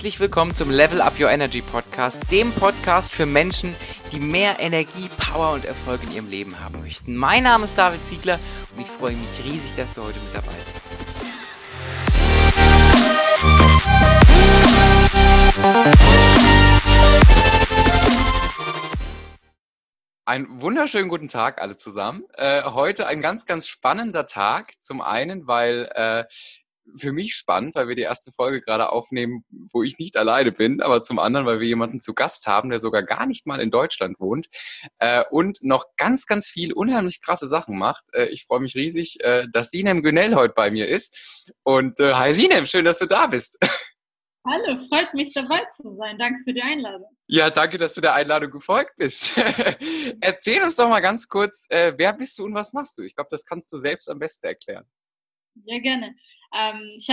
[0.00, 3.76] Herzlich willkommen zum Level Up Your Energy Podcast, dem Podcast für Menschen,
[4.12, 7.14] die mehr Energie, Power und Erfolg in ihrem Leben haben möchten.
[7.14, 8.38] Mein Name ist David Ziegler
[8.74, 10.92] und ich freue mich riesig, dass du heute mit dabei bist.
[20.24, 22.24] Einen wunderschönen guten Tag alle zusammen.
[22.38, 24.72] Äh, heute ein ganz, ganz spannender Tag.
[24.80, 26.24] Zum einen, weil äh,
[26.96, 30.80] für mich spannend, weil wir die erste Folge gerade aufnehmen, wo ich nicht alleine bin,
[30.80, 33.70] aber zum anderen, weil wir jemanden zu Gast haben, der sogar gar nicht mal in
[33.70, 34.48] Deutschland wohnt
[34.98, 38.04] äh, und noch ganz, ganz viel unheimlich krasse Sachen macht.
[38.12, 41.52] Äh, ich freue mich riesig, äh, dass Sinem Günell heute bei mir ist.
[41.62, 43.58] Und äh, hi Sinem, schön, dass du da bist.
[44.46, 46.16] Hallo, freut mich dabei zu sein.
[46.18, 47.08] Danke für die Einladung.
[47.26, 49.38] Ja, danke, dass du der Einladung gefolgt bist.
[50.20, 53.02] Erzähl uns doch mal ganz kurz, äh, wer bist du und was machst du?
[53.02, 54.86] Ich glaube, das kannst du selbst am besten erklären.
[55.54, 56.16] Ja, gerne.
[56.54, 57.06] Ähm, ich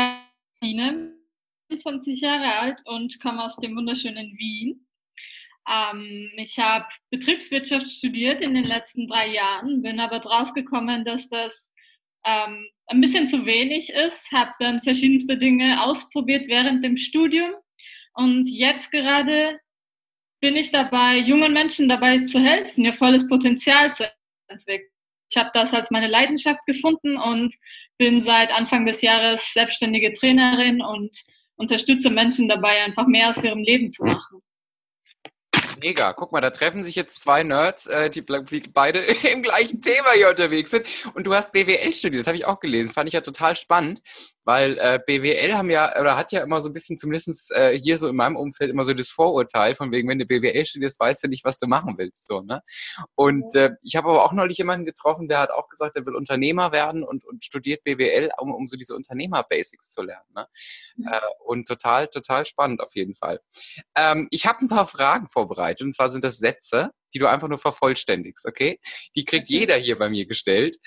[0.59, 4.87] bin 20 Jahre alt und komme aus dem wunderschönen Wien.
[5.67, 11.73] Ähm, ich habe Betriebswirtschaft studiert in den letzten drei Jahren, bin aber draufgekommen, dass das
[12.25, 17.53] ähm, ein bisschen zu wenig ist, habe dann verschiedenste Dinge ausprobiert während dem Studium
[18.13, 19.59] und jetzt gerade
[20.39, 24.09] bin ich dabei, jungen Menschen dabei zu helfen, ihr volles Potenzial zu
[24.47, 24.89] entwickeln.
[25.29, 27.53] Ich habe das als meine Leidenschaft gefunden und
[27.97, 31.11] bin seit Anfang des Jahres selbstständige Trainerin und
[31.55, 34.41] unterstütze Menschen dabei, einfach mehr aus ihrem Leben zu machen.
[35.79, 36.13] Mega.
[36.13, 38.99] Guck mal, da treffen sich jetzt zwei Nerds, äh, die, die, beide
[39.33, 40.85] im gleichen Thema hier unterwegs sind.
[41.13, 42.91] Und du hast BWL studiert, das habe ich auch gelesen.
[42.91, 44.01] Fand ich ja total spannend,
[44.47, 47.97] weil äh, BWL haben ja, oder hat ja immer so ein bisschen, zumindest äh, hier
[47.97, 51.25] so in meinem Umfeld, immer so das Vorurteil, von wegen, wenn du BWL studierst, weißt
[51.25, 52.27] du nicht, was du machen willst.
[52.27, 52.63] So, ne?
[53.15, 56.15] Und äh, ich habe aber auch neulich jemanden getroffen, der hat auch gesagt, er will
[56.15, 60.29] Unternehmer werden und, und studiert BWL, um, um so diese Unternehmer-Basics zu lernen.
[60.33, 60.47] Ne?
[60.95, 61.07] Mhm.
[61.07, 63.41] Äh, und total, total spannend auf jeden Fall.
[63.97, 65.81] Ähm, ich habe ein paar Fragen vorbereitet.
[65.81, 68.79] Und zwar sind das Sätze, die du einfach nur vervollständigst, okay?
[69.15, 70.77] Die kriegt jeder hier bei mir gestellt.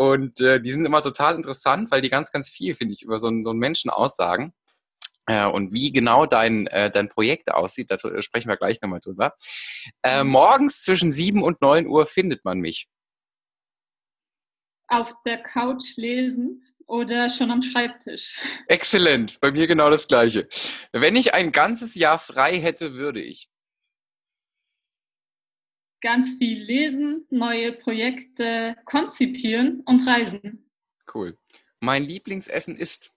[0.00, 3.18] Und äh, die sind immer total interessant, weil die ganz, ganz viel, finde ich, über
[3.18, 4.54] so einen, so einen Menschen aussagen.
[5.26, 9.34] Äh, und wie genau dein, äh, dein Projekt aussieht, da sprechen wir gleich nochmal drüber.
[10.02, 10.30] Äh, mhm.
[10.30, 12.88] morgens zwischen sieben und neun Uhr findet man mich.
[14.88, 18.40] Auf der Couch lesend oder schon am Schreibtisch?
[18.68, 20.48] Exzellent, bei mir genau das gleiche.
[20.92, 23.49] Wenn ich ein ganzes Jahr frei hätte, würde ich
[26.00, 30.70] ganz viel lesen, neue Projekte konzipieren und reisen.
[31.12, 31.36] Cool.
[31.80, 33.12] Mein Lieblingsessen ist?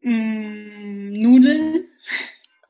[0.00, 1.88] Mm, Nudeln.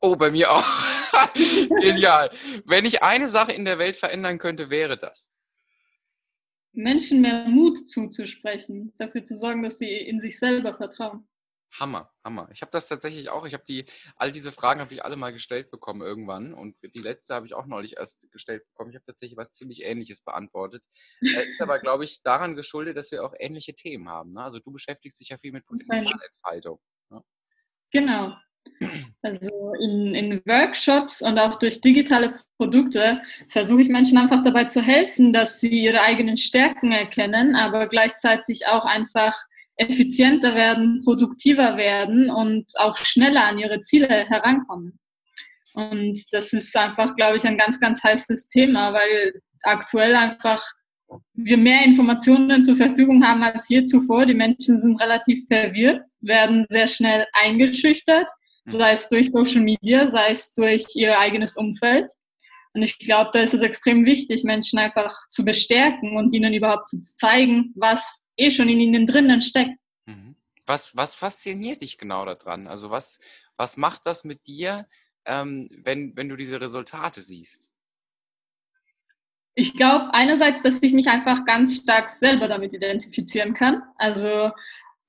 [0.01, 0.65] Oh, bei mir auch.
[1.81, 2.29] Genial.
[2.65, 5.29] Wenn ich eine Sache in der Welt verändern könnte, wäre das.
[6.73, 11.27] Menschen mehr Mut zuzusprechen, dafür zu sorgen, dass sie in sich selber vertrauen.
[11.79, 12.49] Hammer, Hammer.
[12.53, 13.45] Ich habe das tatsächlich auch.
[13.45, 13.85] Ich habe die,
[14.15, 17.53] all diese Fragen habe ich alle mal gestellt bekommen irgendwann und die letzte habe ich
[17.53, 18.91] auch neulich erst gestellt bekommen.
[18.91, 20.85] Ich habe tatsächlich was ziemlich Ähnliches beantwortet.
[21.21, 24.31] Äh, ist aber, glaube ich, daran geschuldet, dass wir auch ähnliche Themen haben.
[24.31, 24.43] Ne?
[24.43, 26.79] Also du beschäftigst dich ja viel mit Potenzialentfaltung.
[27.09, 27.21] Ne?
[27.91, 28.35] Genau.
[29.21, 34.81] Also in, in Workshops und auch durch digitale Produkte versuche ich Menschen einfach dabei zu
[34.81, 39.33] helfen, dass sie ihre eigenen Stärken erkennen, aber gleichzeitig auch einfach
[39.75, 44.99] effizienter werden, produktiver werden und auch schneller an ihre Ziele herankommen.
[45.73, 50.63] Und das ist einfach, glaube ich, ein ganz, ganz heißes Thema, weil aktuell einfach
[51.33, 54.25] wir mehr Informationen zur Verfügung haben als je zuvor.
[54.25, 58.27] Die Menschen sind relativ verwirrt, werden sehr schnell eingeschüchtert,
[58.65, 62.11] sei es durch Social Media, sei es durch ihr eigenes Umfeld.
[62.73, 66.89] Und ich glaube, da ist es extrem wichtig, Menschen einfach zu bestärken und ihnen überhaupt
[66.89, 69.75] zu zeigen, was eh schon in ihnen drinnen steckt.
[70.05, 70.35] Mhm.
[70.65, 72.67] Was, was fasziniert dich genau daran?
[72.67, 73.19] Also was,
[73.57, 74.87] was macht das mit dir,
[75.25, 77.71] ähm, wenn, wenn du diese Resultate siehst?
[79.55, 83.83] Ich glaube einerseits, dass ich mich einfach ganz stark selber damit identifizieren kann.
[83.97, 84.51] Also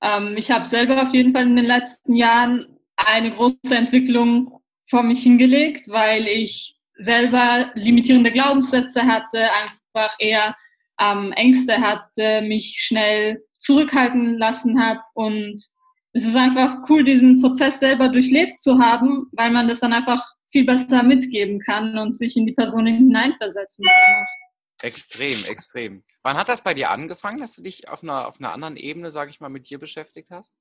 [0.01, 5.03] ähm, ich habe selber auf jeden Fall in den letzten Jahren eine große Entwicklung vor
[5.03, 10.55] mich hingelegt, weil ich selber limitierende Glaubenssätze hatte, einfach eher
[10.99, 15.01] ähm, Ängste hatte, mich schnell zurückhalten lassen habe.
[15.13, 15.63] Und
[16.13, 20.23] es ist einfach cool, diesen Prozess selber durchlebt zu haben, weil man das dann einfach
[20.51, 24.25] viel besser mitgeben kann und sich in die Person hineinversetzen kann.
[24.81, 26.03] Extrem, extrem.
[26.21, 29.11] Wann hat das bei dir angefangen, dass du dich auf einer, auf einer anderen Ebene,
[29.11, 30.57] sage ich mal, mit dir beschäftigt hast?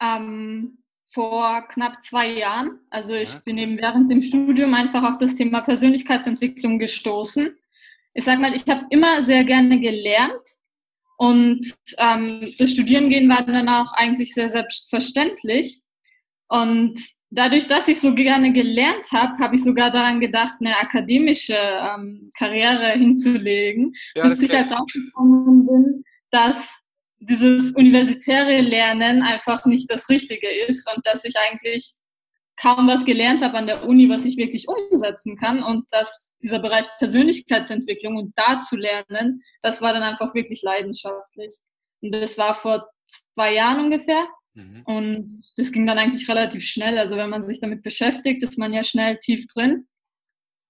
[0.00, 0.82] Ähm,
[1.12, 2.80] vor knapp zwei Jahren.
[2.90, 3.40] Also ich ja.
[3.44, 7.56] bin eben während dem Studium einfach auf das Thema Persönlichkeitsentwicklung gestoßen
[8.14, 10.46] ich sag mal, ich habe immer sehr gerne gelernt
[11.16, 11.66] Und
[11.98, 15.82] ähm, das Studierengehen war dann auch eigentlich sehr selbstverständlich.
[16.48, 16.98] Und
[17.28, 22.30] dadurch, dass ich so gerne gelernt habe, habe ich sogar daran gedacht, eine akademische ähm,
[22.38, 26.80] Karriere hinzulegen, ja, bis ich halt draufgekommen bin, dass
[27.18, 31.92] dieses universitäre Lernen einfach nicht das Richtige ist und dass ich eigentlich
[32.60, 36.58] kaum was gelernt habe an der Uni, was ich wirklich umsetzen kann und dass dieser
[36.58, 41.54] Bereich Persönlichkeitsentwicklung und da zu lernen, das war dann einfach wirklich leidenschaftlich.
[42.02, 42.88] Und das war vor
[43.34, 44.28] zwei Jahren ungefähr.
[44.54, 44.82] Mhm.
[44.84, 46.98] Und das ging dann eigentlich relativ schnell.
[46.98, 49.88] Also wenn man sich damit beschäftigt, ist man ja schnell tief drin.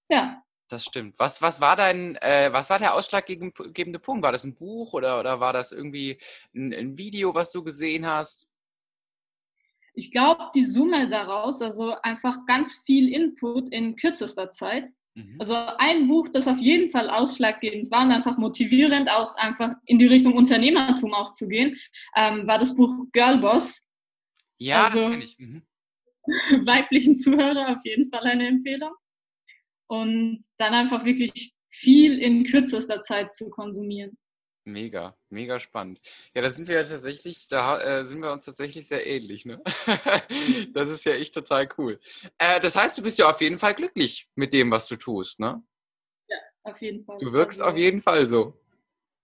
[0.08, 0.42] Ja.
[0.68, 1.16] Das stimmt.
[1.18, 4.22] Was, was war dein, äh, was war der ausschlaggebende Punkt?
[4.22, 6.20] War das ein Buch oder, oder war das irgendwie
[6.54, 8.49] ein, ein Video, was du gesehen hast?
[9.94, 14.88] Ich glaube, die Summe daraus, also einfach ganz viel Input in kürzester Zeit.
[15.14, 15.36] Mhm.
[15.38, 19.98] Also ein Buch, das auf jeden Fall ausschlaggebend war und einfach motivierend, auch einfach in
[19.98, 21.76] die Richtung Unternehmertum auch zu gehen,
[22.16, 23.82] ähm, war das Buch Girlboss.
[24.58, 25.38] Ja, also, das kenne ich.
[25.38, 25.62] Mhm.
[26.66, 28.92] weiblichen Zuhörer auf jeden Fall eine Empfehlung.
[29.88, 34.16] Und dann einfach wirklich viel in kürzester Zeit zu konsumieren.
[34.64, 36.00] Mega, mega spannend.
[36.34, 39.62] Ja, da sind wir ja tatsächlich, da äh, sind wir uns tatsächlich sehr ähnlich, ne?
[40.74, 41.98] das ist ja echt total cool.
[42.36, 45.40] Äh, das heißt, du bist ja auf jeden Fall glücklich mit dem, was du tust,
[45.40, 45.62] ne?
[46.28, 47.16] Ja, auf jeden Fall.
[47.18, 48.54] Du wirkst also, auf jeden Fall so.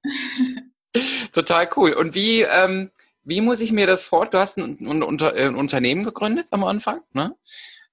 [1.32, 1.92] total cool.
[1.92, 2.90] Und wie, ähm,
[3.24, 4.26] wie muss ich mir das vor?
[4.26, 7.36] Du hast ein, ein, ein Unternehmen gegründet am Anfang, ne?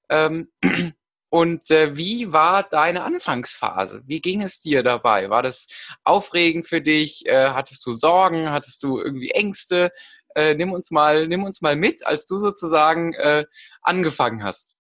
[0.10, 0.50] Ähm,
[1.34, 4.04] und äh, wie war deine Anfangsphase?
[4.06, 5.32] Wie ging es dir dabei?
[5.32, 5.68] War das
[6.04, 7.26] aufregend für dich?
[7.26, 8.52] Äh, hattest du Sorgen?
[8.52, 9.92] Hattest du irgendwie Ängste?
[10.36, 13.46] Äh, nimm uns mal, nimm uns mal mit, als du sozusagen äh,
[13.82, 14.78] angefangen hast.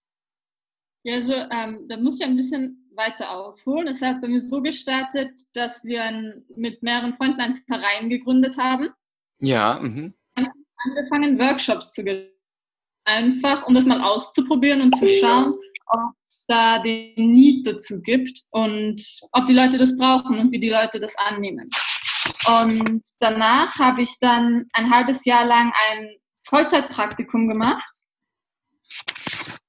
[1.02, 3.88] Ja, also ähm, da muss ich ein bisschen weiter ausholen.
[3.88, 8.60] Es hat bei mir so gestartet, dass wir ein, mit mehreren Freunden einen Verein gegründet
[8.60, 8.90] haben.
[9.40, 9.80] Ja.
[9.82, 10.14] Mhm.
[10.36, 12.30] Angefangen Workshops zu geben.
[13.06, 15.56] Einfach, um das mal auszuprobieren und zu schauen,
[15.88, 16.14] ob
[16.48, 19.02] da den Need dazu gibt und
[19.32, 21.68] ob die Leute das brauchen und wie die Leute das annehmen.
[22.48, 26.10] Und danach habe ich dann ein halbes Jahr lang ein
[26.46, 27.90] Vollzeitpraktikum gemacht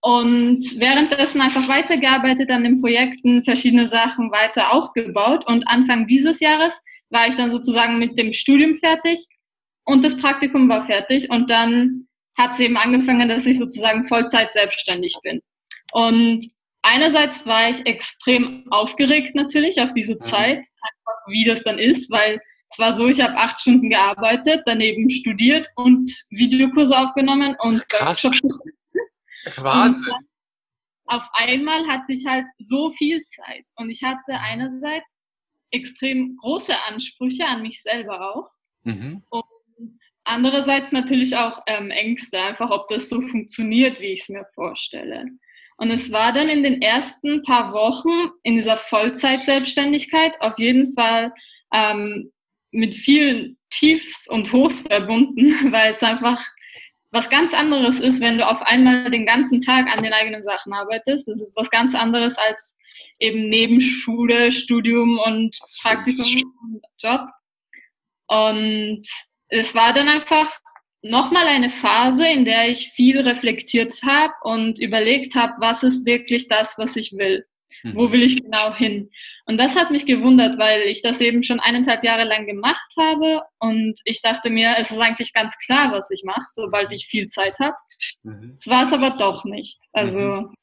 [0.01, 5.47] und währenddessen einfach weitergearbeitet an den Projekten, verschiedene Sachen weiter aufgebaut.
[5.47, 6.81] Und Anfang dieses Jahres
[7.11, 9.25] war ich dann sozusagen mit dem Studium fertig
[9.85, 11.31] und das Praktikum war fertig.
[11.31, 12.07] Und dann
[12.37, 15.41] hat es eben angefangen, dass ich sozusagen Vollzeit selbstständig bin.
[15.93, 16.51] Und
[16.85, 20.21] einerseits war ich extrem aufgeregt natürlich auf diese mhm.
[20.21, 22.41] Zeit, einfach wie das dann ist, weil
[22.71, 28.25] es war so, ich habe acht Stunden gearbeitet, daneben studiert und Videokurse aufgenommen und Krass.
[29.57, 30.13] Wahnsinn.
[30.13, 30.27] Und
[31.07, 35.07] auf einmal hatte ich halt so viel Zeit und ich hatte einerseits
[35.71, 38.51] extrem große Ansprüche an mich selber auch
[38.85, 39.23] mhm.
[39.29, 39.45] und
[40.25, 45.27] andererseits natürlich auch ähm, Ängste, einfach ob das so funktioniert, wie ich es mir vorstelle.
[45.77, 51.33] Und es war dann in den ersten paar Wochen in dieser Vollzeit-Selbstständigkeit auf jeden Fall
[51.73, 52.33] ähm,
[52.71, 56.45] mit vielen Tiefs und Hochs verbunden, weil es einfach
[57.11, 60.73] was ganz anderes ist, wenn du auf einmal den ganzen Tag an den eigenen Sachen
[60.73, 61.29] arbeitest.
[61.29, 62.77] Das ist was ganz anderes als
[63.21, 67.21] eben neben Schule, Studium und Praktikum und Job.
[68.27, 69.07] Und
[69.49, 70.59] es war dann einfach
[71.05, 76.49] nochmal eine Phase, in der ich viel reflektiert habe und überlegt habe, was ist wirklich
[76.49, 77.45] das, was ich will.
[77.83, 77.97] Mhm.
[77.97, 79.11] Wo will ich genau hin?
[79.47, 83.43] Und das hat mich gewundert, weil ich das eben schon eineinhalb Jahre lang gemacht habe
[83.59, 87.29] und ich dachte mir, es ist eigentlich ganz klar, was ich mache, sobald ich viel
[87.29, 87.77] Zeit habe.
[88.23, 88.57] Mhm.
[88.57, 89.79] Das war es aber doch nicht.
[89.93, 90.55] Also mhm.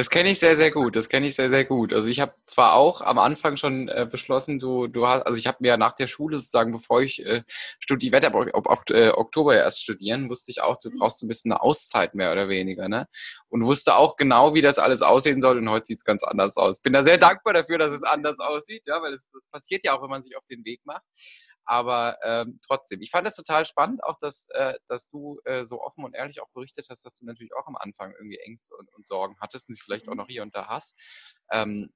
[0.00, 0.96] Das kenne ich sehr, sehr gut.
[0.96, 1.92] Das kenne ich sehr, sehr gut.
[1.92, 5.46] Also ich habe zwar auch am Anfang schon äh, beschlossen, du, du hast, also ich
[5.46, 7.42] habe mir nach der Schule sozusagen, bevor ich äh,
[7.80, 11.28] studiere, werde aber ob, ob, äh, Oktober erst studieren, wusste ich auch, du brauchst ein
[11.28, 13.08] bisschen eine Auszeit mehr oder weniger, ne?
[13.50, 15.58] Und wusste auch genau, wie das alles aussehen soll.
[15.58, 16.80] Und heute sieht es ganz anders aus.
[16.80, 19.92] Bin da sehr dankbar dafür, dass es anders aussieht, ja, weil das, das passiert ja
[19.92, 21.02] auch, wenn man sich auf den Weg macht.
[21.70, 25.80] Aber ähm, trotzdem, ich fand das total spannend, auch dass, äh, dass du äh, so
[25.80, 28.92] offen und ehrlich auch berichtet hast, dass du natürlich auch am Anfang irgendwie Ängste und,
[28.92, 30.18] und Sorgen hattest und sie vielleicht auch mhm.
[30.18, 31.38] noch hier und da hast.
[31.52, 31.92] Ähm,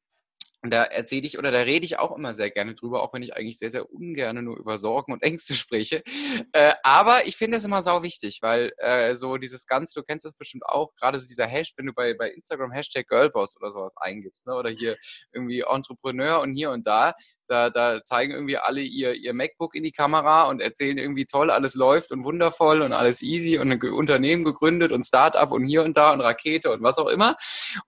[0.62, 3.36] da erzähle ich oder da rede ich auch immer sehr gerne drüber, auch wenn ich
[3.36, 6.04] eigentlich sehr, sehr ungern nur über Sorgen und Ängste spreche.
[6.52, 10.24] Äh, aber ich finde es immer sau wichtig, weil äh, so dieses Ganze, du kennst
[10.24, 13.72] das bestimmt auch, gerade so dieser Hashtag, wenn du bei, bei Instagram Hashtag Girlboss oder
[13.72, 14.54] sowas eingibst, ne?
[14.54, 14.96] oder hier
[15.32, 17.14] irgendwie Entrepreneur und hier und da,
[17.48, 21.50] da, da zeigen irgendwie alle ihr, ihr MacBook in die Kamera und erzählen irgendwie toll,
[21.50, 25.82] alles läuft und wundervoll und alles easy und ein Unternehmen gegründet und Startup und hier
[25.82, 27.36] und da und Rakete und was auch immer.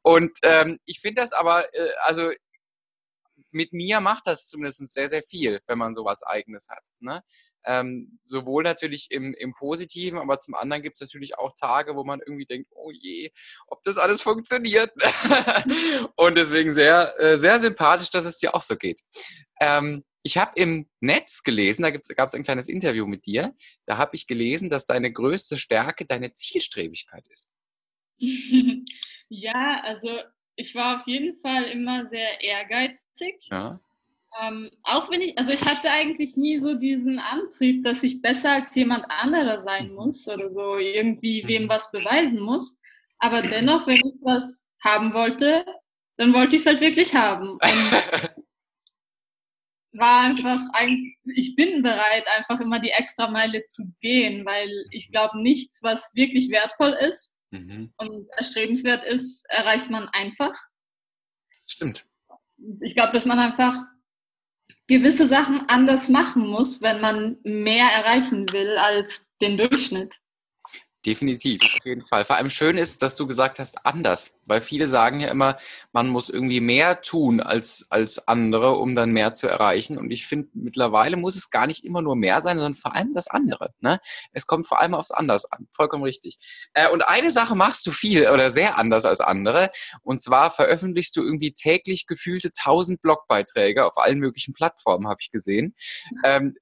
[0.02, 2.30] Und ähm, ich finde das aber, äh, also
[3.56, 6.86] mit mir macht das zumindest sehr, sehr viel, wenn man sowas Eigenes hat.
[7.00, 7.22] Ne?
[7.64, 12.04] Ähm, sowohl natürlich im, im Positiven, aber zum anderen gibt es natürlich auch Tage, wo
[12.04, 13.30] man irgendwie denkt, oh je,
[13.66, 14.92] ob das alles funktioniert.
[16.16, 19.00] und deswegen sehr, äh, sehr sympathisch, dass es dir auch so geht.
[19.60, 23.54] Ähm, ich habe im Netz gelesen, da gab es ein kleines Interview mit dir,
[23.86, 27.50] da habe ich gelesen, dass deine größte Stärke deine Zielstrebigkeit ist.
[29.28, 30.20] ja, also
[30.56, 33.36] ich war auf jeden Fall immer sehr ehrgeizig.
[33.50, 33.78] Ja.
[34.42, 38.52] Ähm, auch wenn ich, also ich hatte eigentlich nie so diesen Antrieb, dass ich besser
[38.52, 39.94] als jemand anderer sein mhm.
[39.94, 41.68] muss oder so irgendwie wem mhm.
[41.68, 42.78] was beweisen muss.
[43.18, 45.64] Aber dennoch, wenn ich was haben wollte,
[46.16, 47.58] dann wollte ich es halt wirklich haben.
[49.92, 50.60] Und war einfach,
[51.34, 56.14] ich bin bereit, einfach immer die extra Meile zu gehen, weil ich glaube, nichts, was
[56.14, 57.92] wirklich wertvoll ist mhm.
[57.96, 60.54] und erstrebenswert ist, erreicht man einfach.
[61.66, 62.06] Stimmt.
[62.80, 63.78] Ich glaube, dass man einfach
[64.86, 70.14] gewisse Sachen anders machen muss, wenn man mehr erreichen will als den Durchschnitt.
[71.06, 72.25] Definitiv, auf jeden Fall.
[72.25, 74.32] Vor allem schön ist, dass du gesagt hast, anders.
[74.46, 75.56] Weil viele sagen ja immer,
[75.92, 79.98] man muss irgendwie mehr tun als, als andere, um dann mehr zu erreichen.
[79.98, 83.14] Und ich finde, mittlerweile muss es gar nicht immer nur mehr sein, sondern vor allem
[83.14, 83.72] das andere.
[83.78, 84.00] Ne?
[84.32, 85.68] Es kommt vor allem aufs Anders an.
[85.70, 86.38] Vollkommen richtig.
[86.75, 89.70] Äh, und eine Sache machst du viel oder sehr anders als andere.
[90.02, 95.30] Und zwar veröffentlichst du irgendwie täglich gefühlte 1000 Blogbeiträge auf allen möglichen Plattformen, habe ich
[95.30, 95.76] gesehen.
[96.25, 96.56] Ähm,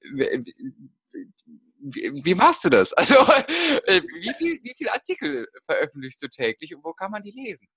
[1.84, 2.92] wie, wie, machst du das?
[2.96, 3.16] Also,
[3.86, 7.68] äh, wie viele wie viel Artikel veröffentlichst du täglich und wo kann man die lesen?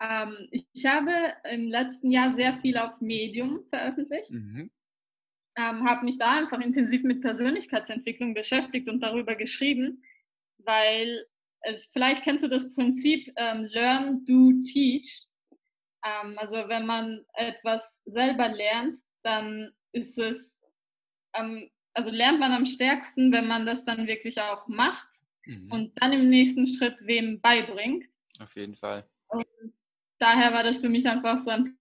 [0.00, 1.12] Ähm, ich habe
[1.50, 4.30] im letzten Jahr sehr viel auf Medium veröffentlicht.
[4.30, 4.70] Mhm.
[5.56, 10.02] Ähm, habe mich da einfach intensiv mit Persönlichkeitsentwicklung beschäftigt und darüber geschrieben,
[10.58, 11.26] weil
[11.62, 15.26] es, vielleicht kennst du das Prinzip ähm, Learn, Do, Teach.
[16.04, 20.60] Ähm, also wenn man etwas selber lernt, dann ist es
[21.34, 25.08] ähm, also lernt man am stärksten, wenn man das dann wirklich auch macht
[25.44, 25.70] mhm.
[25.72, 28.06] und dann im nächsten Schritt wem beibringt.
[28.38, 29.08] Auf jeden Fall.
[29.28, 29.46] Und
[30.18, 31.76] daher war das für mich einfach so ein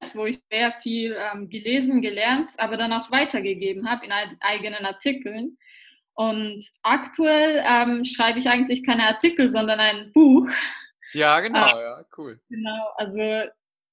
[0.00, 4.84] Prozess, wo ich sehr viel ähm, gelesen, gelernt, aber dann auch weitergegeben habe in eigenen
[4.84, 5.58] Artikeln.
[6.14, 10.48] Und aktuell ähm, schreibe ich eigentlich keine Artikel, sondern ein Buch.
[11.12, 12.40] Ja, genau, äh, ja, cool.
[12.48, 13.20] Genau, also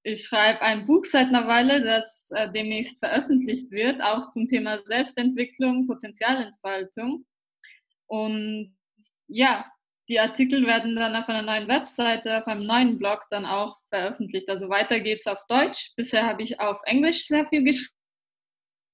[0.05, 4.79] ich schreibe ein Buch seit einer Weile, das äh, demnächst veröffentlicht wird, auch zum Thema
[4.85, 7.25] Selbstentwicklung, Potenzialentfaltung.
[8.05, 8.77] Und
[9.27, 9.65] ja,
[10.07, 14.47] die Artikel werden dann auf einer neuen Webseite, auf einem neuen Blog dann auch veröffentlicht.
[14.47, 15.91] Also weiter geht's auf Deutsch.
[15.95, 17.89] Bisher habe ich auf Englisch sehr viel geschrieben.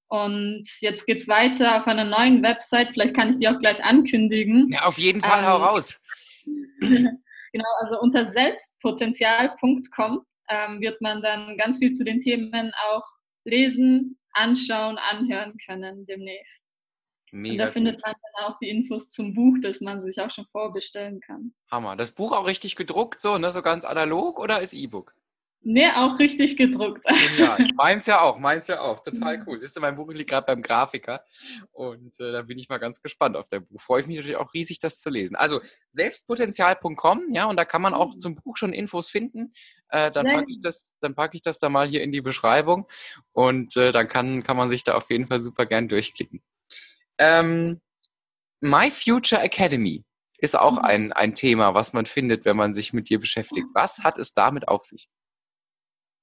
[0.08, 2.92] Und jetzt geht's weiter auf einer neuen Website.
[2.92, 4.70] Vielleicht kann ich die auch gleich ankündigen.
[4.72, 6.00] Ja, auf jeden Fall, ähm, hau raus.
[6.80, 13.04] genau, also unter selbstpotenzial.com ähm, wird man dann ganz viel zu den Themen auch
[13.44, 16.60] lesen, anschauen, anhören können demnächst.
[17.34, 20.30] Mega und da findet man dann auch die Infos zum Buch, das man sich auch
[20.30, 21.54] schon vorbestellen kann.
[21.70, 21.96] Hammer.
[21.96, 23.50] Das Buch auch richtig gedruckt, so, ne?
[23.50, 25.14] So ganz analog oder ist E-Book?
[25.64, 27.04] Nee, auch richtig gedruckt.
[27.38, 29.00] Ja, meins ja auch, meins ja auch.
[29.00, 29.60] Total cool.
[29.60, 31.24] Siehst du, mein Buch liegt gerade beim Grafiker
[31.70, 33.80] und äh, da bin ich mal ganz gespannt auf dein Buch.
[33.80, 35.36] Freue ich mich natürlich auch riesig, das zu lesen.
[35.36, 35.60] Also
[35.92, 38.18] selbstpotenzial.com, ja, und da kann man auch mhm.
[38.18, 39.52] zum Buch schon Infos finden.
[39.88, 42.88] Äh, dann packe ich das, dann packe ich das da mal hier in die Beschreibung
[43.32, 46.42] und äh, dann kann, kann man sich da auf jeden Fall super gern durchklicken.
[47.18, 47.80] Ähm,
[48.60, 50.04] My Future Academy
[50.38, 50.84] ist auch mhm.
[50.84, 53.68] ein, ein Thema, was man findet, wenn man sich mit dir beschäftigt.
[53.74, 55.08] Was hat es damit auf sich?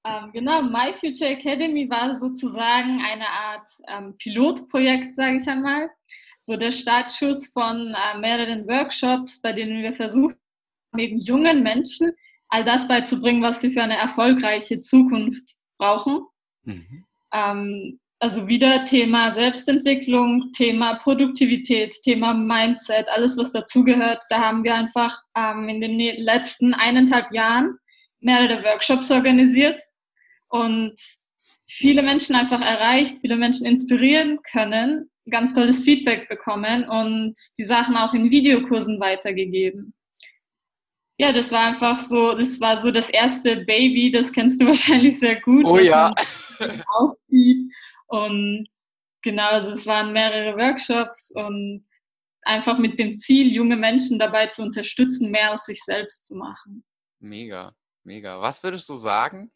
[0.04, 5.90] Ähm, genau, My Future Academy war sozusagen eine Art ähm, Pilotprojekt, sage ich einmal.
[6.40, 10.36] So der Startschuss von äh, mehreren Workshops, bei denen wir versucht
[10.92, 12.12] haben, eben jungen Menschen
[12.48, 16.24] all das beizubringen, was sie für eine erfolgreiche Zukunft brauchen.
[16.64, 17.04] Mhm.
[17.32, 24.22] Ähm, also wieder Thema Selbstentwicklung, Thema Produktivität, Thema Mindset, alles was dazugehört.
[24.28, 27.78] Da haben wir einfach ähm, in den letzten eineinhalb Jahren
[28.20, 29.82] mehrere Workshops organisiert
[30.48, 30.94] und
[31.66, 37.96] viele Menschen einfach erreicht, viele Menschen inspirieren können, ganz tolles Feedback bekommen und die Sachen
[37.96, 39.94] auch in Videokursen weitergegeben.
[41.18, 45.18] Ja, das war einfach so, das war so das erste Baby, das kennst du wahrscheinlich
[45.18, 45.64] sehr gut.
[45.66, 46.12] Oh ja.
[46.98, 47.72] Aufzieht.
[48.08, 48.66] Und
[49.22, 51.84] genau, also es waren mehrere Workshops und
[52.42, 56.84] einfach mit dem Ziel, junge Menschen dabei zu unterstützen, mehr aus sich selbst zu machen.
[57.20, 57.74] Mega.
[58.04, 58.40] Mega.
[58.40, 59.50] Was würdest du sagen?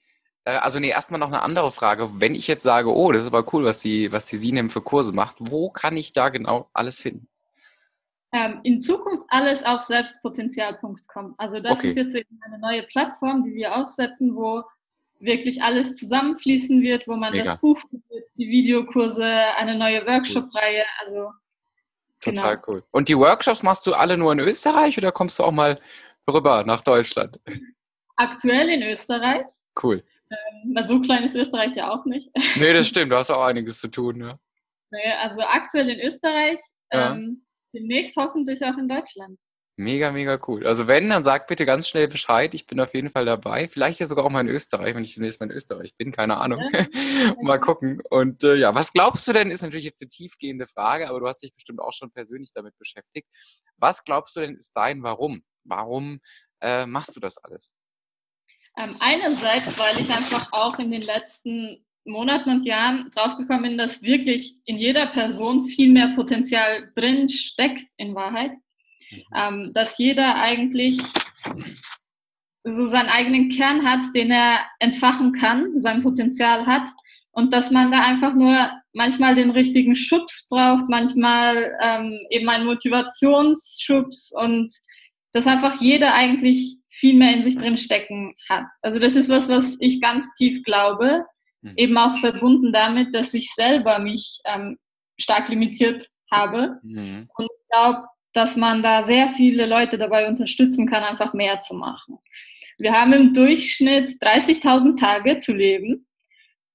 [0.44, 2.20] Äh, also nee, erstmal noch eine andere Frage.
[2.20, 4.82] Wenn ich jetzt sage, oh, das ist aber cool, was die, was die Sinem für
[4.82, 7.28] Kurse macht, wo kann ich da genau alles finden?
[8.32, 11.34] Ähm, in Zukunft alles auf selbstpotenzial.com.
[11.38, 11.88] Also das okay.
[11.88, 14.64] ist jetzt eine neue Plattform, die wir aufsetzen, wo
[15.20, 17.44] wirklich alles zusammenfließen wird, wo man Mega.
[17.44, 17.80] das Buch,
[18.36, 21.30] die Videokurse, eine neue Workshop-Reihe, also
[22.20, 22.66] Total genau.
[22.68, 22.84] cool.
[22.90, 25.78] Und die Workshops machst du alle nur in Österreich oder kommst du auch mal
[26.28, 27.38] rüber nach Deutschland?
[28.16, 29.46] Aktuell in Österreich.
[29.82, 30.04] Cool.
[30.30, 32.30] Ähm, so klein ist Österreich ja auch nicht.
[32.56, 34.38] Nee, das stimmt, du hast auch einiges zu tun, ja.
[34.90, 36.58] Nee, also aktuell in Österreich,
[36.92, 37.12] ja.
[37.12, 37.44] ähm,
[37.74, 39.38] demnächst hoffentlich auch in Deutschland.
[39.76, 40.64] Mega, mega cool.
[40.68, 42.54] Also wenn, dann sag bitte ganz schnell Bescheid.
[42.54, 43.66] Ich bin auf jeden Fall dabei.
[43.66, 46.12] Vielleicht ja sogar auch mal in Österreich, wenn ich demnächst mal in Österreich bin.
[46.12, 46.60] Keine Ahnung.
[47.14, 47.34] Ja.
[47.42, 48.02] mal gucken.
[48.10, 51.26] Und äh, ja, was glaubst du denn, ist natürlich jetzt eine tiefgehende Frage, aber du
[51.26, 53.28] hast dich bestimmt auch schon persönlich damit beschäftigt.
[53.78, 55.42] Was glaubst du denn, ist dein Warum?
[55.64, 56.20] Warum
[56.60, 57.74] äh, machst du das alles?
[58.76, 64.02] Ähm, einerseits, weil ich einfach auch in den letzten Monaten und Jahren draufgekommen bin, dass
[64.02, 68.52] wirklich in jeder Person viel mehr Potenzial drin steckt in Wahrheit
[69.10, 69.22] Mhm.
[69.34, 71.00] ähm, dass jeder eigentlich
[72.64, 76.88] so seinen eigenen Kern hat, den er entfachen kann, sein Potenzial hat
[77.32, 82.64] und dass man da einfach nur manchmal den richtigen Schubs braucht, manchmal ähm, eben einen
[82.66, 84.72] Motivationsschubs und
[85.32, 88.66] dass einfach jeder eigentlich viel mehr in sich drin stecken hat.
[88.82, 91.24] Also das ist was, was ich ganz tief glaube,
[91.60, 91.74] mhm.
[91.76, 94.78] eben auch verbunden damit, dass ich selber mich ähm,
[95.18, 96.78] stark limitiert habe.
[96.82, 97.28] Mhm.
[97.36, 101.74] Und ich glaube, dass man da sehr viele Leute dabei unterstützen kann, einfach mehr zu
[101.74, 102.18] machen.
[102.78, 106.06] Wir haben im Durchschnitt 30.000 Tage zu leben.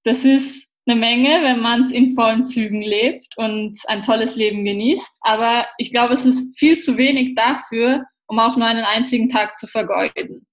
[0.04, 4.64] Das ist eine Menge, wenn man es in vollen Zügen lebt und ein tolles Leben
[4.64, 5.20] genießt.
[5.22, 9.58] Aber ich glaube, es ist viel zu wenig dafür, um auch nur einen einzigen Tag
[9.58, 10.46] zu vergeuden.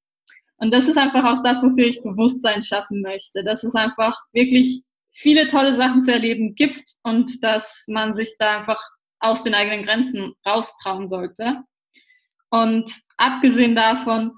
[0.59, 4.83] Und das ist einfach auch das, wofür ich Bewusstsein schaffen möchte, dass es einfach wirklich
[5.12, 8.83] viele tolle Sachen zu erleben gibt und dass man sich da einfach
[9.21, 11.62] aus den eigenen Grenzen raustrauen sollte.
[12.50, 14.33] Und abgesehen davon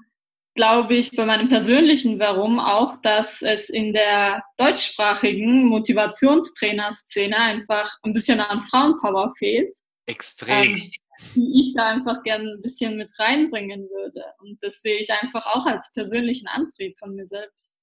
[0.55, 8.13] glaube ich bei meinem persönlichen Warum auch, dass es in der deutschsprachigen Motivationstrainer-Szene einfach ein
[8.13, 9.73] bisschen an Frauenpower fehlt.
[10.05, 10.73] Extrem.
[10.73, 10.91] Ähm,
[11.35, 14.23] die ich da einfach gerne ein bisschen mit reinbringen würde.
[14.39, 17.73] Und das sehe ich einfach auch als persönlichen Antrieb von mir selbst.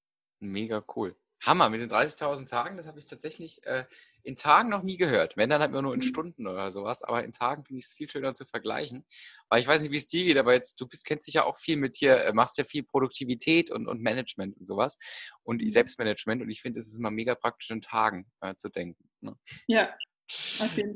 [0.40, 1.16] Mega cool.
[1.44, 3.84] Hammer, mit den 30.000 Tagen, das habe ich tatsächlich äh,
[4.22, 5.36] in Tagen noch nie gehört.
[5.36, 6.04] Wenn, dann hat man nur in mhm.
[6.04, 7.02] Stunden oder sowas.
[7.02, 9.04] Aber in Tagen finde ich es viel schöner zu vergleichen.
[9.48, 11.44] Weil ich weiß nicht, wie es dir geht, aber jetzt, du bist, kennst dich ja
[11.44, 14.96] auch viel mit hier, äh, machst ja viel Produktivität und, und Management und sowas.
[15.42, 15.68] Und mhm.
[15.68, 16.42] Selbstmanagement.
[16.42, 19.08] Und ich finde, es ist immer mega praktisch, in Tagen äh, zu denken.
[19.20, 19.36] Ne?
[19.66, 19.94] Ja.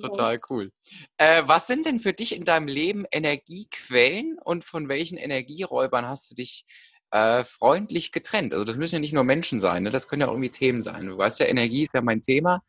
[0.01, 0.73] Total cool.
[1.17, 6.31] Äh, was sind denn für dich in deinem Leben Energiequellen und von welchen Energieräubern hast
[6.31, 6.65] du dich
[7.13, 8.53] äh, freundlich getrennt.
[8.53, 9.91] Also das müssen ja nicht nur Menschen sein, ne?
[9.91, 11.07] das können ja auch irgendwie Themen sein.
[11.07, 12.63] Du weißt ja, Energie ist ja mein Thema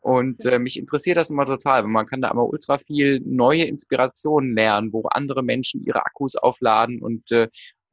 [0.00, 3.64] und äh, mich interessiert das immer total, weil man kann da immer ultra viel neue
[3.64, 7.48] Inspirationen lernen, wo andere Menschen ihre Akkus aufladen und äh,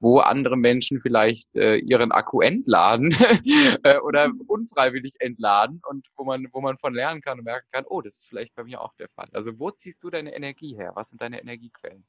[0.06, 3.10] wo andere Menschen vielleicht äh, ihren Akku entladen
[3.84, 7.86] äh, oder unfreiwillig entladen und wo man, wo man von lernen kann und merken kann,
[7.89, 9.28] oh, das ist vielleicht bei mir auch der Fall.
[9.34, 10.91] Also wo ziehst du deine Energie her?
[10.94, 12.06] Was sind deine Energiequellen?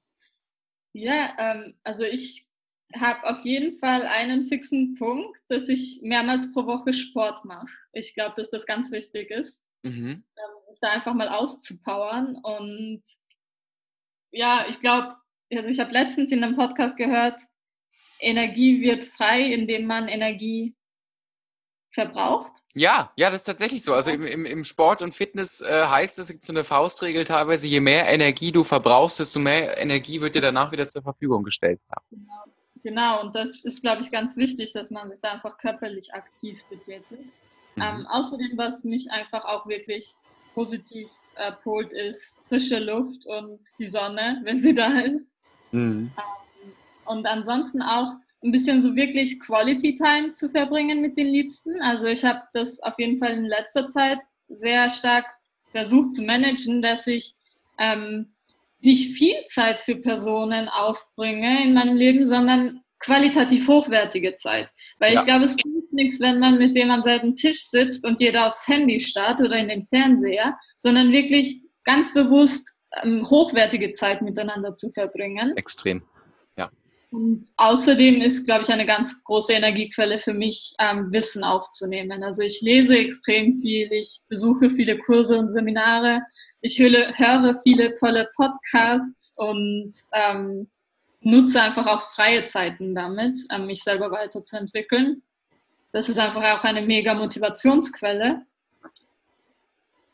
[0.93, 2.47] Ja, ähm, also ich
[2.95, 7.73] habe auf jeden Fall einen fixen Punkt, dass ich mehrmals pro Woche Sport mache.
[7.95, 10.23] Ich glaube, dass das ganz wichtig ist, mhm.
[10.37, 12.37] Ähm, sich da einfach mal auszupowern.
[12.43, 13.05] Und
[14.33, 15.17] ja, ich glaube,
[15.51, 17.41] also ich habe letztens in einem Podcast gehört,
[18.21, 20.75] Energie wird frei, indem man Energie
[21.93, 22.53] verbraucht.
[22.75, 23.95] Ja, ja, das ist tatsächlich so.
[23.95, 27.25] Also im, im, im Sport und Fitness äh, heißt es, es gibt so eine Faustregel
[27.25, 31.43] teilweise, je mehr Energie du verbrauchst, desto mehr Energie wird dir danach wieder zur Verfügung
[31.43, 31.81] gestellt.
[31.91, 31.97] Ja.
[32.11, 32.45] Genau.
[32.87, 36.57] Genau, und das ist, glaube ich, ganz wichtig, dass man sich da einfach körperlich aktiv
[36.71, 37.33] betätigt.
[37.75, 37.83] Mhm.
[37.83, 40.15] Ähm, außerdem, was mich einfach auch wirklich
[40.55, 45.27] positiv äh, polt, ist frische Luft und die Sonne, wenn sie da ist.
[45.73, 46.13] Mhm.
[46.17, 46.46] Ähm,
[47.07, 48.13] und ansonsten auch
[48.45, 51.81] ein bisschen so wirklich Quality Time zu verbringen mit den Liebsten.
[51.83, 55.25] Also ich habe das auf jeden Fall in letzter Zeit sehr stark
[55.73, 57.35] versucht zu managen, dass ich
[57.79, 58.33] ähm,
[58.81, 64.69] nicht viel Zeit für Personen aufbringe in meinem Leben, sondern qualitativ hochwertige Zeit.
[64.99, 65.21] Weil ja.
[65.21, 68.49] ich glaube, es bringt nichts, wenn man mit wem am selben Tisch sitzt und jeder
[68.49, 74.75] aufs Handy starrt oder in den Fernseher, sondern wirklich ganz bewusst ähm, hochwertige Zeit miteinander
[74.75, 75.57] zu verbringen.
[75.57, 76.03] Extrem.
[77.11, 82.23] Und außerdem ist, glaube ich, eine ganz große Energiequelle für mich, ähm, Wissen aufzunehmen.
[82.23, 86.23] Also ich lese extrem viel, ich besuche viele Kurse und Seminare,
[86.61, 90.69] ich höre, höre viele tolle Podcasts und ähm,
[91.21, 95.23] nutze einfach auch freie Zeiten damit, ähm, mich selber weiterzuentwickeln.
[95.93, 98.43] Das ist einfach auch eine mega Motivationsquelle.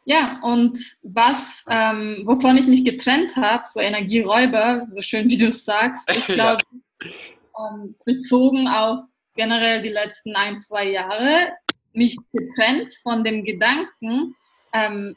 [0.04, 5.46] Ja, und was, ähm, wovon ich mich getrennt habe, so Energieräuber, so schön wie du
[5.46, 6.64] es sagst, ich glaube,
[7.00, 11.52] ähm, bezogen auf generell die letzten ein, zwei Jahre
[11.92, 14.34] mich getrennt von dem Gedanken,
[14.72, 15.16] ähm,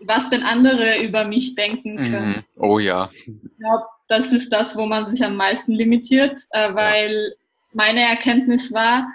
[0.00, 2.10] was denn andere über mich denken mhm.
[2.10, 2.44] können.
[2.56, 3.10] Oh ja.
[3.12, 7.34] Ich glaube, das ist das, wo man sich am meisten limitiert, äh, weil
[7.72, 9.06] meine Erkenntnis war,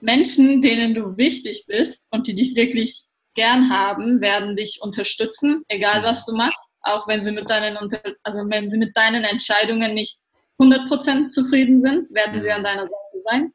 [0.00, 3.05] Menschen, denen du wichtig bist und die dich wirklich
[3.36, 7.76] gern haben, werden dich unterstützen, egal was du machst, auch wenn sie mit deinen,
[8.24, 10.18] also wenn sie mit deinen Entscheidungen nicht
[10.58, 13.52] 100% zufrieden sind, werden sie an deiner Seite sein.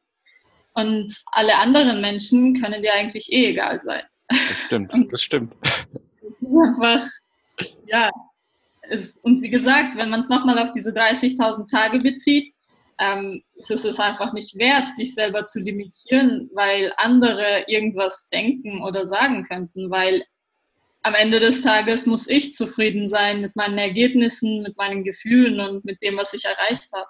[0.74, 4.04] Und alle anderen Menschen können dir eigentlich eh egal sein.
[4.30, 5.54] Das stimmt, das stimmt.
[6.42, 7.06] Einfach,
[7.88, 8.10] ja.
[8.90, 12.54] Es, und wie gesagt, wenn man es nochmal auf diese 30.000 Tage bezieht,
[13.02, 19.08] ähm, ist es einfach nicht wert, dich selber zu limitieren, weil andere irgendwas denken oder
[19.08, 20.24] sagen könnten, weil
[21.02, 25.84] am Ende des Tages muss ich zufrieden sein mit meinen Ergebnissen, mit meinen Gefühlen und
[25.84, 27.08] mit dem, was ich erreicht habe.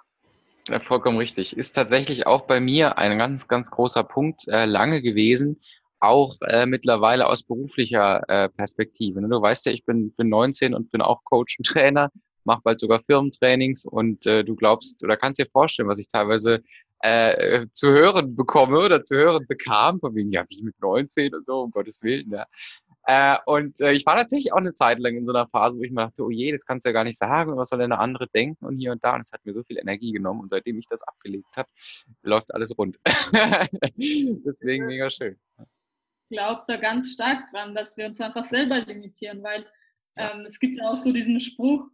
[0.68, 1.56] Ja, vollkommen richtig.
[1.56, 5.60] Ist tatsächlich auch bei mir ein ganz, ganz großer Punkt äh, lange gewesen,
[6.00, 9.20] auch äh, mittlerweile aus beruflicher äh, Perspektive.
[9.20, 9.28] Ne?
[9.28, 12.10] Du weißt ja, ich bin, bin 19 und bin auch Coach und Trainer
[12.44, 16.62] mache bald sogar Firmentrainings und äh, du glaubst oder kannst dir vorstellen, was ich teilweise
[17.00, 21.46] äh, zu hören bekomme oder zu hören bekam, von wegen, ja, wie mit 19 und
[21.46, 22.46] so, um Gottes Willen, ja.
[23.04, 25.82] Äh, und äh, ich war tatsächlich auch eine Zeit lang in so einer Phase, wo
[25.82, 27.90] ich mir dachte, oh je, das kannst du ja gar nicht sagen, was soll denn
[27.90, 29.14] der andere denken und hier und da.
[29.14, 31.68] Und es hat mir so viel Energie genommen und seitdem ich das abgelegt habe,
[32.22, 32.98] läuft alles rund.
[33.96, 35.36] Deswegen mega schön.
[36.28, 39.66] Ich glaube da ganz stark dran, dass wir uns einfach selber limitieren, weil
[40.16, 41.84] ähm, es gibt ja auch so diesen Spruch,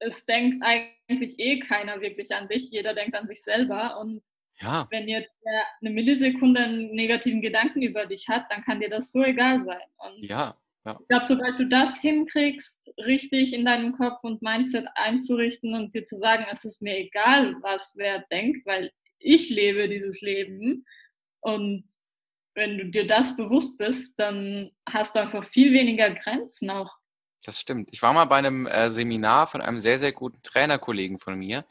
[0.00, 3.98] es denkt eigentlich eh keiner wirklich an dich, jeder denkt an sich selber.
[4.00, 4.22] Und
[4.60, 4.86] ja.
[4.90, 5.32] wenn jetzt
[5.80, 9.82] eine Millisekunde einen negativen Gedanken über dich hat, dann kann dir das so egal sein.
[9.98, 10.56] Und ja.
[10.84, 10.96] ja.
[11.00, 16.04] Ich glaube, sobald du das hinkriegst, richtig in deinem Kopf und Mindset einzurichten und dir
[16.04, 20.86] zu sagen, es ist mir egal, was wer denkt, weil ich lebe dieses Leben
[21.40, 21.84] und
[22.54, 26.90] wenn du dir das bewusst bist, dann hast du einfach viel weniger Grenzen auch
[27.44, 27.88] das stimmt.
[27.92, 31.64] Ich war mal bei einem äh, Seminar von einem sehr, sehr guten Trainerkollegen von mir,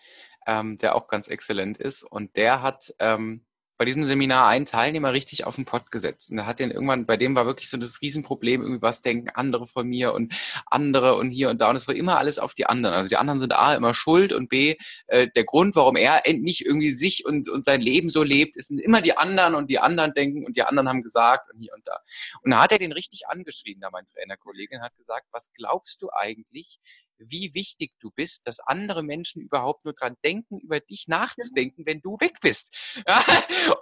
[0.45, 2.03] ähm, der auch ganz exzellent ist.
[2.03, 3.41] Und der hat ähm,
[3.77, 6.31] bei diesem Seminar einen Teilnehmer richtig auf den Pott gesetzt.
[6.31, 9.29] Und er hat den irgendwann, bei dem war wirklich so das Riesenproblem, irgendwie was denken
[9.29, 10.33] andere von mir und
[10.65, 11.69] andere und hier und da.
[11.69, 12.95] Und es war immer alles auf die anderen.
[12.95, 14.75] Also die anderen sind A, immer schuld und B,
[15.07, 18.71] äh, der Grund, warum er nicht irgendwie sich und, und sein Leben so lebt, ist
[18.71, 21.87] immer die anderen und die anderen denken und die anderen haben gesagt und hier und
[21.87, 21.99] da.
[22.41, 26.09] Und da hat er den richtig angeschrieben, da mein Trainerkollege, hat gesagt, was glaubst du
[26.11, 26.79] eigentlich,
[27.19, 32.01] wie wichtig du bist, dass andere Menschen überhaupt nur dran denken, über dich nachzudenken, wenn
[32.01, 32.75] du weg bist.
[33.07, 33.23] Ja?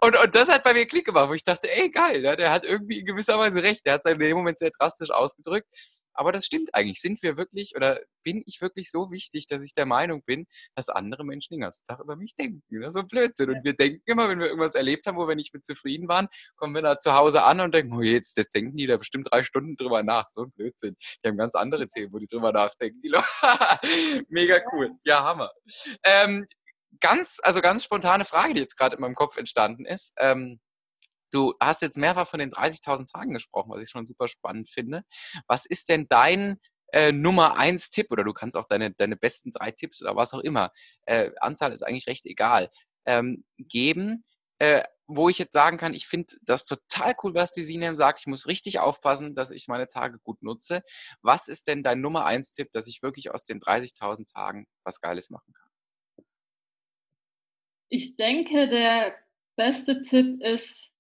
[0.01, 2.51] Und, und das hat bei mir Klick gemacht, wo ich dachte, ey, geil, ja, der
[2.51, 3.85] hat irgendwie in gewisser Weise recht.
[3.85, 5.67] Der hat es in dem Moment sehr drastisch ausgedrückt.
[6.15, 7.01] Aber das stimmt eigentlich.
[7.01, 10.89] Sind wir wirklich oder bin ich wirklich so wichtig, dass ich der Meinung bin, dass
[10.89, 12.63] andere Menschen den ganzen Tag über mich denken?
[12.71, 13.51] Das ist so Blödsinn.
[13.51, 16.27] Und wir denken immer, wenn wir irgendwas erlebt haben, wo wir nicht mit zufrieden waren,
[16.55, 19.27] kommen wir da zu Hause an und denken, oh jetzt, das denken die da bestimmt
[19.31, 20.29] drei Stunden drüber nach.
[20.29, 20.95] So ein Blödsinn.
[21.23, 23.01] Die haben ganz andere Themen, wo die drüber nachdenken.
[23.01, 23.11] Die
[24.29, 24.91] Mega cool.
[25.03, 25.51] Ja, Hammer.
[26.03, 26.47] Ähm,
[26.99, 30.13] ganz, also ganz spontane Frage, die jetzt gerade in meinem Kopf entstanden ist.
[30.17, 30.59] Ähm,
[31.35, 35.03] Du hast jetzt mehrfach von den 30.000 Tagen gesprochen, was ich schon super spannend finde.
[35.47, 36.61] Was ist denn dein
[36.93, 40.33] äh, Nummer eins Tipp oder du kannst auch deine, deine besten drei Tipps oder was
[40.33, 40.71] auch immer,
[41.03, 42.71] äh, Anzahl ist eigentlich recht egal,
[43.05, 44.23] ähm, geben,
[44.59, 48.21] äh, wo ich jetzt sagen kann, ich finde das total cool, was die Sinem sagt.
[48.21, 50.83] Ich muss richtig aufpassen, dass ich meine Tage gut nutze.
[51.21, 55.01] Was ist denn dein Nummer eins Tipp, dass ich wirklich aus den 30.000 Tagen was
[55.01, 56.25] Geiles machen kann?
[57.89, 59.13] Ich denke, der
[59.57, 60.94] beste Tipp ist,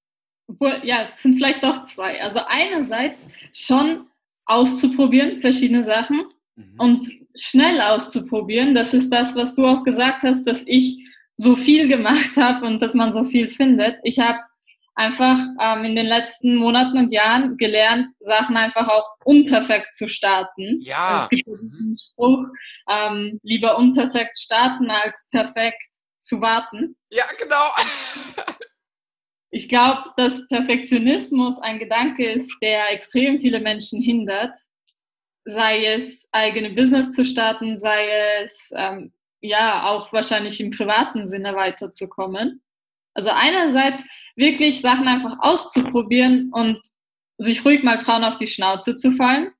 [0.83, 2.21] ja, es sind vielleicht doch zwei.
[2.21, 4.07] Also einerseits schon
[4.45, 6.73] auszuprobieren, verschiedene Sachen mhm.
[6.77, 8.75] und schnell auszuprobieren.
[8.75, 11.03] Das ist das, was du auch gesagt hast, dass ich
[11.37, 13.97] so viel gemacht habe und dass man so viel findet.
[14.03, 14.39] Ich habe
[14.95, 20.79] einfach ähm, in den letzten Monaten und Jahren gelernt, Sachen einfach auch unperfekt zu starten.
[20.81, 21.23] Ja.
[21.23, 22.41] Es gibt einen Spruch,
[22.89, 25.83] ähm, lieber unperfekt starten als perfekt
[26.19, 26.95] zu warten.
[27.09, 27.65] Ja, genau.
[29.55, 34.53] Ich glaube, dass Perfektionismus ein Gedanke ist, der extrem viele Menschen hindert,
[35.45, 38.05] sei es eigene Business zu starten, sei
[38.41, 42.63] es ähm, ja auch wahrscheinlich im privaten Sinne weiterzukommen.
[43.13, 44.03] Also einerseits
[44.35, 46.81] wirklich Sachen einfach auszuprobieren und
[47.37, 49.53] sich ruhig mal trauen, auf die Schnauze zu fallen.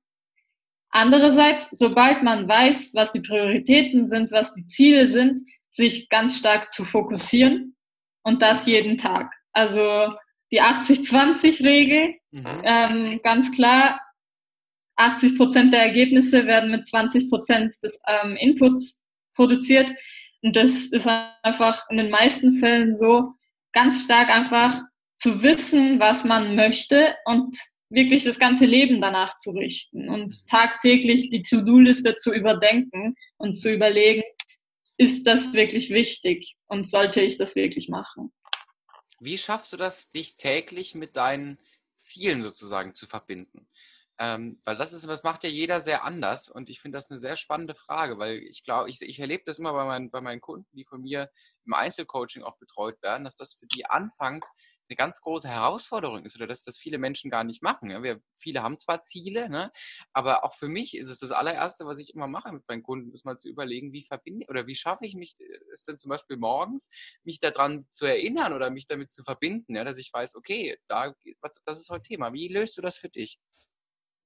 [0.90, 6.70] Andererseits, sobald man weiß, was die Prioritäten sind, was die Ziele sind, sich ganz stark
[6.70, 7.74] zu fokussieren
[8.24, 9.35] und das jeden Tag.
[9.56, 10.12] Also
[10.52, 12.62] die 80-20-Regel, mhm.
[12.62, 13.98] ähm, ganz klar,
[14.96, 19.02] 80 Prozent der Ergebnisse werden mit 20 Prozent des ähm, Inputs
[19.34, 19.92] produziert.
[20.42, 21.08] Und das ist
[21.42, 23.32] einfach in den meisten Fällen so,
[23.72, 24.80] ganz stark einfach
[25.16, 27.56] zu wissen, was man möchte und
[27.88, 33.72] wirklich das ganze Leben danach zu richten und tagtäglich die To-Do-Liste zu überdenken und zu
[33.72, 34.22] überlegen,
[34.98, 38.32] ist das wirklich wichtig und sollte ich das wirklich machen?
[39.18, 41.58] Wie schaffst du das, dich täglich mit deinen
[41.98, 43.68] Zielen sozusagen zu verbinden?
[44.18, 47.20] Ähm, weil das ist, das macht ja jeder sehr anders und ich finde das eine
[47.20, 50.40] sehr spannende Frage, weil ich glaube, ich, ich erlebe das immer bei meinen, bei meinen
[50.40, 51.30] Kunden, die von mir
[51.66, 54.50] im Einzelcoaching auch betreut werden, dass das für die anfangs
[54.88, 57.90] eine ganz große Herausforderung ist oder dass das viele Menschen gar nicht machen.
[57.90, 59.72] Ja, wir, viele haben zwar Ziele, ne,
[60.12, 63.12] aber auch für mich ist es das allererste, was ich immer mache mit meinen Kunden,
[63.12, 65.36] ist mal zu überlegen, wie verbinde oder wie schaffe ich mich,
[65.72, 66.90] es denn zum Beispiel morgens,
[67.24, 71.14] mich daran zu erinnern oder mich damit zu verbinden, ja, dass ich weiß, okay, da,
[71.64, 72.32] das ist heute Thema.
[72.32, 73.38] Wie löst du das für dich?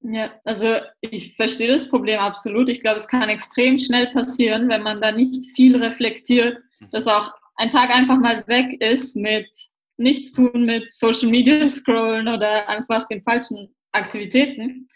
[0.03, 2.69] Ja, also ich verstehe das Problem absolut.
[2.71, 6.91] Ich glaube, es kann extrem schnell passieren, wenn man da nicht viel reflektiert, mhm.
[6.91, 9.49] dass auch ein Tag einfach mal weg ist mit
[10.01, 14.89] nichts tun mit Social Media scrollen oder einfach den falschen Aktivitäten.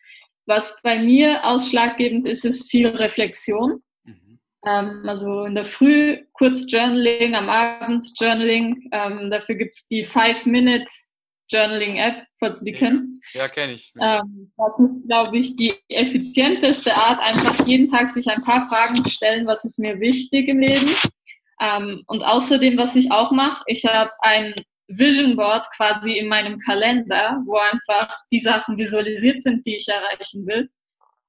[0.47, 3.83] Was bei mir ausschlaggebend ist, ist viel Reflexion.
[4.05, 4.39] Mhm.
[4.67, 8.89] Ähm, also in der Früh kurz Journaling, am Abend Journaling.
[8.93, 10.87] Ähm, dafür gibt es die Five-Minute
[11.51, 12.79] Journaling-App, falls du die ja.
[12.79, 13.23] kennst.
[13.33, 13.93] Ja, kenne ich.
[14.01, 19.09] Ähm, das ist, glaube ich, die effizienteste Art, einfach jeden Tag sich ein paar Fragen
[19.09, 20.91] stellen, was ist mir wichtig im Leben.
[21.61, 24.55] Ähm, und außerdem, was ich auch mache, ich habe ein
[24.89, 30.47] Vision Board quasi in meinem Kalender, wo einfach die Sachen visualisiert sind, die ich erreichen
[30.47, 30.71] will.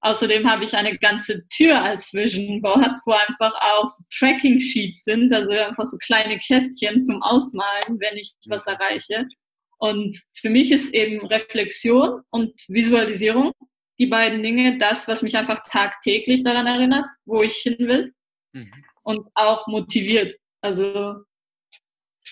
[0.02, 5.04] Außerdem habe ich eine ganze Tür als Vision Board, wo einfach auch so Tracking Sheets
[5.04, 9.28] sind, also einfach so kleine Kästchen zum Ausmalen, wenn ich was erreiche.
[9.78, 13.52] Und für mich ist eben Reflexion und Visualisierung
[14.00, 18.14] die beiden Dinge das, was mich einfach tagtäglich daran erinnert, wo ich hin will
[18.54, 18.72] mhm.
[19.04, 20.36] und auch motiviert.
[20.62, 21.16] Also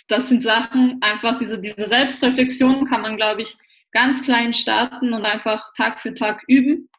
[0.08, 3.56] das sind Sachen, einfach diese, diese Selbstreflexion kann man, glaube ich,
[3.92, 6.90] ganz klein starten und einfach Tag für Tag üben.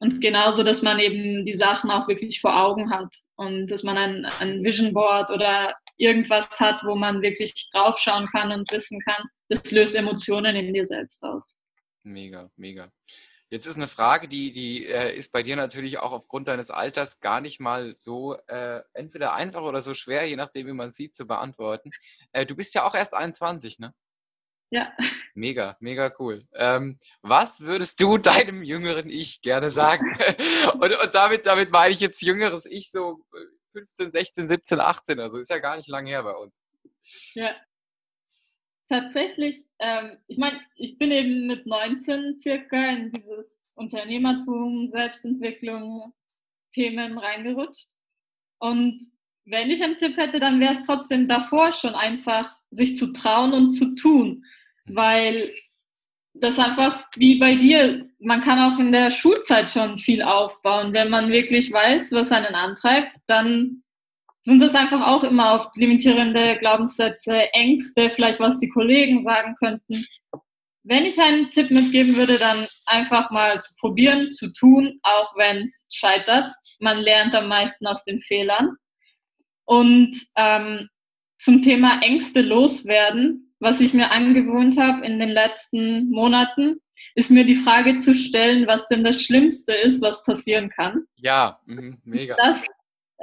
[0.00, 3.98] Und genauso, dass man eben die Sachen auch wirklich vor Augen hat und dass man
[3.98, 9.24] ein, ein Vision Board oder irgendwas hat, wo man wirklich draufschauen kann und wissen kann,
[9.48, 11.60] das löst Emotionen in dir selbst aus.
[12.04, 12.92] Mega, mega.
[13.50, 17.20] Jetzt ist eine Frage, die, die äh, ist bei dir natürlich auch aufgrund deines Alters
[17.20, 21.14] gar nicht mal so äh, entweder einfach oder so schwer, je nachdem, wie man sieht,
[21.14, 21.90] zu beantworten.
[22.32, 23.94] Äh, du bist ja auch erst 21, ne?
[24.70, 24.92] Ja.
[25.34, 26.46] Mega, mega cool.
[26.52, 30.04] Ähm, was würdest du deinem jüngeren Ich gerne sagen?
[30.74, 33.24] und, und damit, damit meine ich jetzt jüngeres Ich, so
[33.72, 36.54] 15, 16, 17, 18, also ist ja gar nicht lange her bei uns.
[37.32, 37.54] Ja,
[38.88, 46.12] tatsächlich, ähm, ich meine, ich bin eben mit 19 circa in dieses Unternehmertum, Selbstentwicklung,
[46.72, 47.88] Themen reingerutscht.
[48.58, 49.00] Und
[49.44, 53.52] wenn ich einen Tipp hätte, dann wäre es trotzdem davor schon einfach, sich zu trauen
[53.52, 54.44] und zu tun.
[54.86, 55.54] Weil
[56.34, 60.92] das einfach wie bei dir, man kann auch in der Schulzeit schon viel aufbauen.
[60.92, 63.82] Wenn man wirklich weiß, was einen antreibt, dann
[64.48, 70.06] sind das einfach auch immer oft limitierende Glaubenssätze, Ängste, vielleicht was die Kollegen sagen könnten.
[70.84, 75.64] Wenn ich einen Tipp mitgeben würde, dann einfach mal zu probieren, zu tun, auch wenn
[75.64, 76.50] es scheitert.
[76.80, 78.70] Man lernt am meisten aus den Fehlern.
[79.66, 80.88] Und ähm,
[81.36, 86.80] zum Thema Ängste loswerden, was ich mir angewohnt habe in den letzten Monaten,
[87.14, 91.02] ist mir die Frage zu stellen, was denn das Schlimmste ist, was passieren kann.
[91.16, 92.34] Ja, mhm, mega.
[92.36, 92.66] Das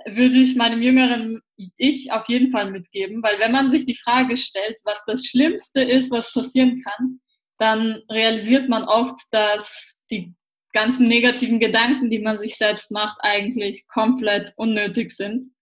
[0.05, 1.41] würde ich meinem jüngeren
[1.77, 5.81] Ich auf jeden Fall mitgeben, weil wenn man sich die Frage stellt, was das Schlimmste
[5.81, 7.21] ist, was passieren kann,
[7.57, 10.33] dann realisiert man oft, dass die
[10.73, 15.55] ganzen negativen Gedanken, die man sich selbst macht, eigentlich komplett unnötig sind,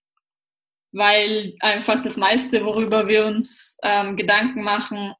[0.90, 5.14] weil einfach das meiste, worüber wir uns ähm, Gedanken machen,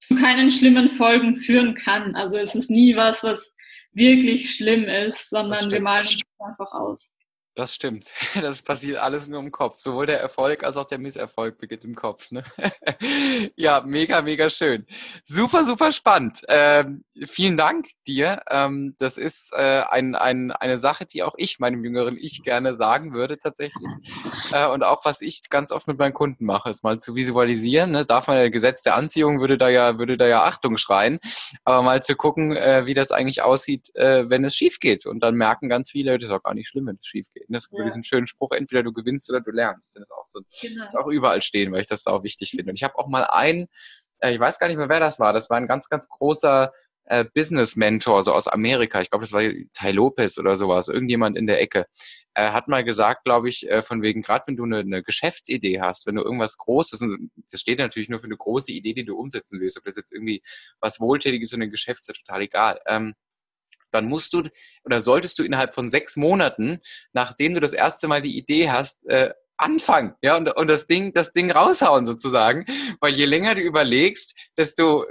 [0.00, 2.16] zu keinen schlimmen Folgen führen kann.
[2.16, 3.52] Also es ist nie was, was
[3.92, 7.14] wirklich schlimm ist, sondern wir malen es einfach aus.
[7.54, 8.10] Das stimmt.
[8.42, 9.78] Das passiert alles nur im Kopf.
[9.78, 12.30] Sowohl der Erfolg als auch der Misserfolg beginnt im Kopf.
[12.32, 12.42] Ne?
[13.56, 14.86] ja, mega, mega schön.
[15.24, 16.40] Super, super spannend.
[16.48, 18.42] Ähm, vielen Dank dir.
[18.50, 22.74] Ähm, das ist äh, ein, ein, eine Sache, die auch ich meinem jüngeren Ich gerne
[22.74, 23.88] sagen würde tatsächlich.
[24.50, 27.92] Äh, und auch was ich ganz oft mit meinen Kunden mache, ist mal zu visualisieren.
[27.92, 28.06] Ne?
[28.06, 31.20] Darf man, Gesetz der Anziehung würde da ja, würde da ja Achtung schreien.
[31.64, 35.06] Aber mal zu gucken, äh, wie das eigentlich aussieht, äh, wenn es schief geht.
[35.06, 37.41] Und dann merken ganz viele, das ist auch gar nicht schlimm, wenn es schief geht.
[37.48, 37.84] Das ja.
[37.84, 39.96] diesen schönen Spruch, entweder du gewinnst oder du lernst.
[39.96, 40.86] Das ist auch so, genau.
[40.86, 42.70] ist auch überall stehen, weil ich das auch wichtig finde.
[42.70, 43.68] Und ich habe auch mal einen,
[44.18, 46.72] äh, ich weiß gar nicht mehr, wer das war, das war ein ganz, ganz großer
[47.04, 51.36] äh, Business Mentor, so aus Amerika, ich glaube, das war Tai Lopez oder sowas, irgendjemand
[51.36, 51.86] in der Ecke,
[52.34, 55.80] äh, hat mal gesagt, glaube ich, äh, von wegen, gerade wenn du eine, eine Geschäftsidee
[55.80, 59.04] hast, wenn du irgendwas Großes, und das steht natürlich nur für eine große Idee, die
[59.04, 60.42] du umsetzen willst, ob das jetzt irgendwie
[60.80, 62.80] was Wohltätiges oder ein Geschäft ist, total egal.
[62.86, 63.14] Ähm,
[63.92, 64.42] dann musst du
[64.84, 66.80] oder solltest du innerhalb von sechs Monaten,
[67.12, 71.12] nachdem du das erste Mal die Idee hast, äh, anfangen, ja, und, und das Ding,
[71.12, 72.66] das Ding raushauen sozusagen,
[73.00, 75.04] weil je länger du überlegst, desto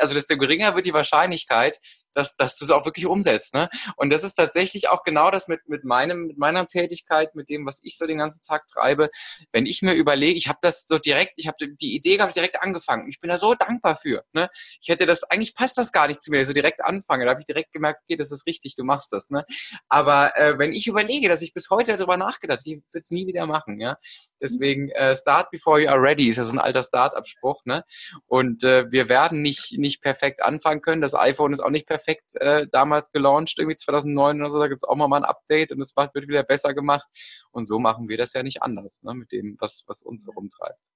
[0.00, 1.78] also desto geringer wird die Wahrscheinlichkeit,
[2.12, 3.54] dass, dass du es auch wirklich umsetzt.
[3.54, 3.68] Ne?
[3.96, 7.66] Und das ist tatsächlich auch genau das mit, mit, meinem, mit meiner Tätigkeit, mit dem,
[7.66, 9.10] was ich so den ganzen Tag treibe.
[9.52, 12.62] Wenn ich mir überlege, ich habe das so direkt, ich habe die Idee gehabt, direkt
[12.62, 13.08] angefangen.
[13.08, 14.24] Ich bin da so dankbar für.
[14.32, 14.48] Ne?
[14.80, 17.24] Ich hätte das, eigentlich passt das gar nicht zu mir, so direkt anfange.
[17.24, 19.30] Da habe ich direkt gemerkt, okay, das ist richtig, du machst das.
[19.30, 19.44] Ne?
[19.88, 23.10] Aber äh, wenn ich überlege, dass ich bis heute darüber nachgedacht habe, ich würde es
[23.10, 23.80] nie wieder machen.
[23.80, 23.98] Ja?
[24.40, 27.64] Deswegen äh, start before you are ready ist ja so ein alter Start-up-Spruch.
[27.64, 27.84] Ne?
[28.26, 31.00] Und äh, wir werden nicht, nicht perfekt anfangen können.
[31.00, 34.58] Das iPhone ist auch nicht perfekt perfekt äh, damals gelauncht, irgendwie 2009 oder so.
[34.58, 37.08] Da gibt es auch mal ein Update und es wird wieder besser gemacht.
[37.50, 40.92] Und so machen wir das ja nicht anders, ne, mit dem, was, was uns herumtreibt.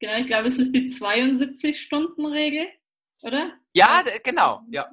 [0.00, 2.66] Genau, ich glaube, es ist die 72-Stunden-Regel,
[3.22, 3.52] oder?
[3.74, 4.88] Ja, genau, ja.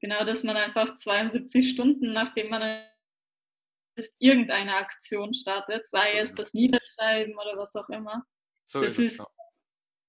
[0.00, 2.84] Genau, dass man einfach 72 Stunden, nachdem man
[4.18, 8.24] irgendeine Aktion startet, sei so es das Niederschreiben oder was auch immer.
[8.64, 9.26] So das ist, ist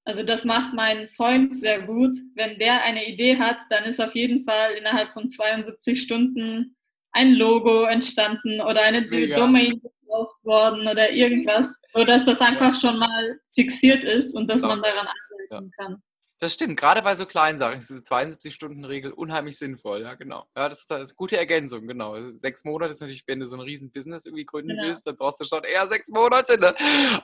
[0.03, 2.15] also das macht mein Freund sehr gut.
[2.35, 6.75] Wenn der eine Idee hat, dann ist auf jeden Fall innerhalb von 72 Stunden
[7.11, 9.35] ein Logo entstanden oder eine Mega.
[9.35, 14.81] Domain gekauft worden oder irgendwas, sodass das einfach schon mal fixiert ist und dass man
[14.81, 15.85] daran arbeiten ja.
[15.85, 16.03] kann.
[16.41, 20.47] Das stimmt, gerade bei so kleinen Sachen ist diese 72-Stunden-Regel unheimlich sinnvoll, ja, genau.
[20.57, 22.17] Ja, das ist, das ist eine gute Ergänzung, genau.
[22.33, 24.87] Sechs Monate ist natürlich, wenn du so ein riesen Business irgendwie gründen genau.
[24.87, 26.73] willst, dann brauchst du schon eher sechs Monate, ne?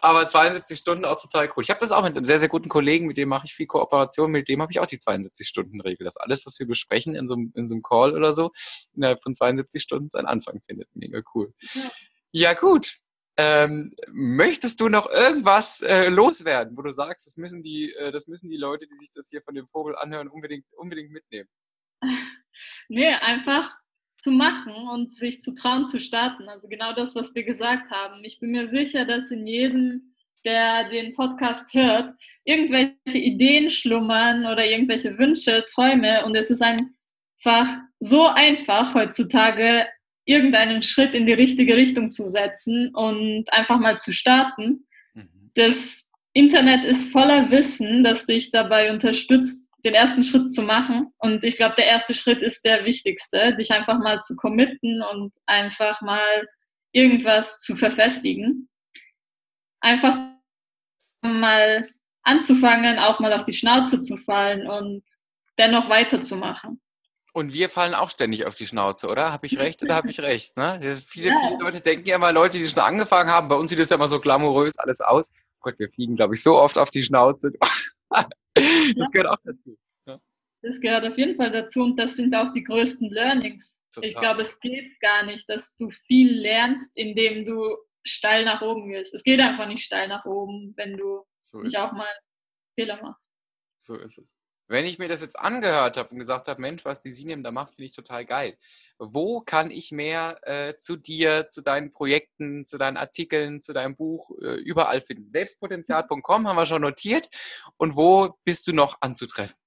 [0.01, 1.63] Aber 72 Stunden auch total cool.
[1.63, 3.65] Ich habe das auch mit einem sehr, sehr guten Kollegen, mit dem mache ich viel
[3.65, 7.33] Kooperation, mit dem habe ich auch die 72-Stunden-Regel, dass alles, was wir besprechen in so,
[7.33, 8.51] einem, in so einem Call oder so,
[8.93, 10.89] innerhalb von 72 Stunden seinen Anfang findet.
[10.93, 11.51] Mega cool.
[11.73, 11.89] Ja,
[12.33, 12.99] ja gut.
[13.39, 18.27] Ähm, möchtest du noch irgendwas äh, loswerden, wo du sagst, das müssen die, äh, das
[18.27, 21.47] müssen die Leute, die sich das hier von dem Vogel anhören, unbedingt, unbedingt mitnehmen?
[22.89, 23.75] nee, einfach
[24.17, 26.49] zu machen und sich zu trauen zu starten.
[26.49, 28.23] Also genau das, was wir gesagt haben.
[28.23, 34.65] Ich bin mir sicher, dass in jedem, der den Podcast hört, irgendwelche Ideen schlummern oder
[34.65, 36.25] irgendwelche Wünsche, Träume.
[36.25, 39.85] Und es ist einfach so einfach heutzutage
[40.27, 44.85] irgendeinen Schritt in die richtige Richtung zu setzen und einfach mal zu starten.
[45.13, 45.51] Mhm.
[45.55, 51.07] Das Internet ist voller Wissen, das dich dabei unterstützt, den ersten Schritt zu machen.
[51.17, 55.33] Und ich glaube, der erste Schritt ist der wichtigste, dich einfach mal zu committen und
[55.45, 56.47] einfach mal
[56.91, 58.69] irgendwas zu verfestigen.
[59.79, 60.17] Einfach
[61.21, 61.83] mal
[62.23, 65.03] anzufangen, auch mal auf die Schnauze zu fallen und
[65.57, 66.81] dennoch weiterzumachen.
[67.33, 69.31] Und wir fallen auch ständig auf die Schnauze, oder?
[69.31, 70.57] Habe ich recht oder habe ich recht?
[70.57, 70.79] Ne?
[71.05, 73.89] Viele, viele Leute denken ja immer, Leute, die schon angefangen haben, bei uns sieht das
[73.89, 75.31] ja immer so glamourös alles aus.
[75.57, 77.51] Oh Gott, wir fliegen, glaube ich, so oft auf die Schnauze.
[78.09, 79.05] das ja.
[79.11, 79.77] gehört auch dazu.
[80.07, 80.19] Ja.
[80.61, 83.81] Das gehört auf jeden Fall dazu und das sind auch die größten Learnings.
[83.93, 84.09] Total.
[84.09, 88.89] Ich glaube, es geht gar nicht, dass du viel lernst, indem du steil nach oben
[88.89, 89.13] gehst.
[89.13, 92.07] Es geht einfach nicht steil nach oben, wenn du so nicht auch mal
[92.75, 93.31] Fehler machst.
[93.79, 94.37] So ist es.
[94.67, 97.51] Wenn ich mir das jetzt angehört habe und gesagt habe, Mensch, was die Sinem da
[97.51, 98.57] macht, finde ich total geil.
[98.99, 103.95] Wo kann ich mehr äh, zu dir, zu deinen Projekten, zu deinen Artikeln, zu deinem
[103.95, 105.31] Buch äh, überall finden?
[105.31, 107.29] Selbstpotenzial.com haben wir schon notiert.
[107.77, 109.57] Und wo bist du noch anzutreffen?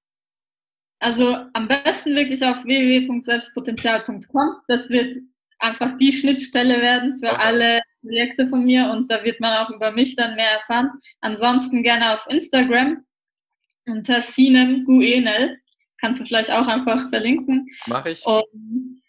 [0.98, 4.56] Also am besten wirklich auf www.selbstpotenzial.com.
[4.68, 5.16] Das wird
[5.58, 7.40] einfach die Schnittstelle werden für okay.
[7.40, 10.90] alle Projekte von mir und da wird man auch über mich dann mehr erfahren.
[11.20, 13.04] Ansonsten gerne auf Instagram
[13.86, 15.58] unter Sinem Guenel.
[15.98, 17.68] Kannst du vielleicht auch einfach verlinken.
[17.86, 18.24] Mach ich.
[18.24, 19.02] Und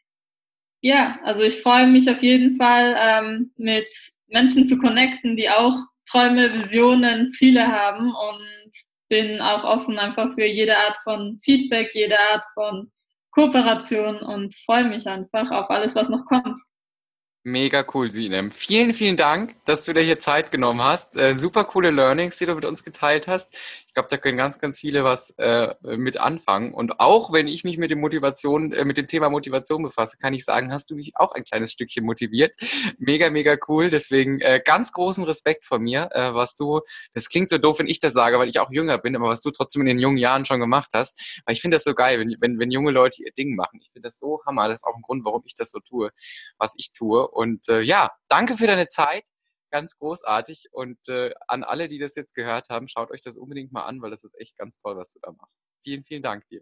[0.81, 3.87] ja, also ich freue mich auf jeden Fall, ähm, mit
[4.27, 5.73] Menschen zu connecten, die auch
[6.09, 8.71] Träume, Visionen, Ziele haben und
[9.07, 12.91] bin auch offen einfach für jede Art von Feedback, jede Art von
[13.31, 16.57] Kooperation und freue mich einfach auf alles, was noch kommt.
[17.43, 18.51] Mega cool, Sinem.
[18.51, 21.17] Vielen, vielen Dank, dass du dir hier Zeit genommen hast.
[21.17, 23.51] Äh, super coole Learnings, die du mit uns geteilt hast.
[23.87, 26.71] Ich glaube, da können ganz, ganz viele was äh, mit anfangen.
[26.71, 30.35] Und auch wenn ich mich mit dem Motivation, äh, mit dem Thema Motivation befasse, kann
[30.35, 32.53] ich sagen, hast du mich auch ein kleines Stückchen motiviert.
[32.99, 33.89] Mega, mega cool.
[33.89, 36.81] Deswegen äh, ganz großen Respekt von mir, äh, was du,
[37.15, 39.41] das klingt so doof, wenn ich das sage, weil ich auch jünger bin, aber was
[39.41, 41.41] du trotzdem in den jungen Jahren schon gemacht hast.
[41.45, 43.79] Weil ich finde das so geil, wenn, wenn, wenn junge Leute ihr Ding machen.
[43.81, 44.67] Ich finde das so hammer.
[44.67, 46.11] Das ist auch ein Grund, warum ich das so tue,
[46.59, 47.30] was ich tue.
[47.31, 49.27] Und äh, ja, danke für deine Zeit.
[49.71, 50.67] Ganz großartig.
[50.71, 54.01] Und äh, an alle, die das jetzt gehört haben, schaut euch das unbedingt mal an,
[54.01, 55.63] weil das ist echt ganz toll, was du da machst.
[55.83, 56.61] Vielen, vielen Dank dir.